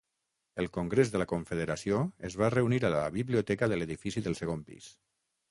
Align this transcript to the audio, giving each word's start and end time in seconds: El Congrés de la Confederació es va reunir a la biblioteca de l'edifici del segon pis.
El 0.61 0.69
Congrés 0.77 1.11
de 1.15 1.19
la 1.21 1.27
Confederació 1.31 1.99
es 2.31 2.39
va 2.43 2.49
reunir 2.55 2.81
a 2.83 2.91
la 2.95 3.03
biblioteca 3.19 3.71
de 3.75 3.79
l'edifici 3.79 4.27
del 4.31 4.39
segon 4.43 4.67
pis. 4.73 4.91